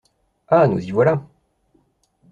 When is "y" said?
0.83-0.89